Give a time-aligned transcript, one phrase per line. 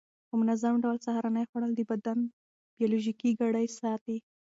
[0.27, 2.19] په منظم ډول سهارنۍ خوړل د بدن
[2.77, 4.17] بیولوژیکي ګړۍ ساتي.